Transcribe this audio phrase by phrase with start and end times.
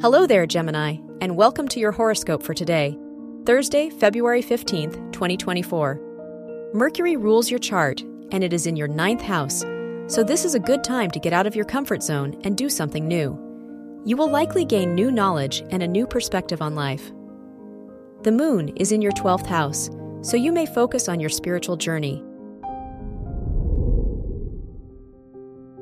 [0.00, 2.96] Hello there, Gemini, and welcome to your horoscope for today,
[3.44, 6.70] Thursday, February 15th, 2024.
[6.72, 9.64] Mercury rules your chart, and it is in your ninth house,
[10.06, 12.70] so this is a good time to get out of your comfort zone and do
[12.70, 13.36] something new.
[14.04, 17.10] You will likely gain new knowledge and a new perspective on life.
[18.22, 19.90] The moon is in your 12th house,
[20.22, 22.22] so you may focus on your spiritual journey.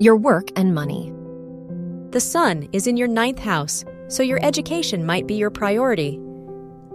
[0.00, 1.12] Your work and money.
[2.12, 6.20] The sun is in your ninth house, so your education might be your priority.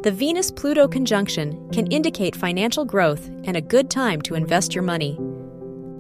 [0.04, 4.84] The Venus Pluto conjunction can indicate financial growth and a good time to invest your
[4.84, 5.20] money.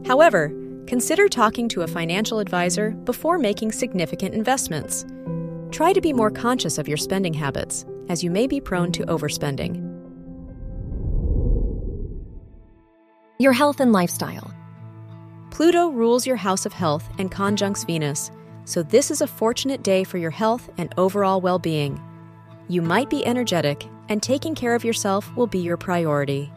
[0.07, 0.49] However,
[0.88, 5.05] consider talking to a financial advisor before making significant investments.
[5.69, 9.05] Try to be more conscious of your spending habits, as you may be prone to
[9.05, 9.88] overspending.
[13.38, 14.52] Your health and lifestyle.
[15.52, 18.31] Pluto rules your house of health and conjuncts Venus,
[18.65, 22.02] so this is a fortunate day for your health and overall well being.
[22.67, 26.52] You might be energetic, and taking care of yourself will be your priority.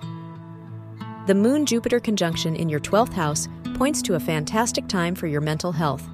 [1.27, 5.41] The Moon Jupiter conjunction in your 12th house points to a fantastic time for your
[5.41, 6.09] mental health.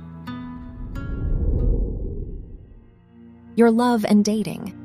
[3.56, 4.77] Your love and dating.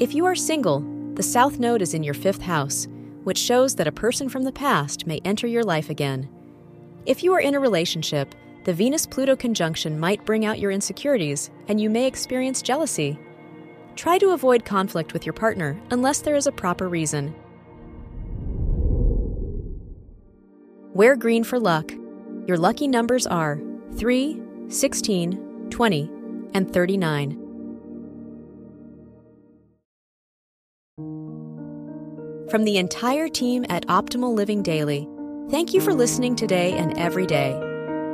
[0.00, 0.80] If you are single,
[1.14, 2.88] the South Node is in your 5th house,
[3.24, 6.28] which shows that a person from the past may enter your life again.
[7.06, 8.34] If you are in a relationship,
[8.64, 13.18] the Venus Pluto conjunction might bring out your insecurities and you may experience jealousy.
[13.94, 17.34] Try to avoid conflict with your partner unless there is a proper reason.
[20.94, 21.92] Wear green for luck.
[22.46, 23.60] Your lucky numbers are
[23.96, 26.10] 3, 16, 20,
[26.54, 27.40] and 39.
[32.50, 35.08] From the entire team at Optimal Living Daily,
[35.50, 37.63] thank you for listening today and every day.